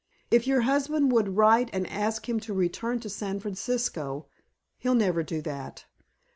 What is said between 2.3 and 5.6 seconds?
to return to San Francisco" "He'd never do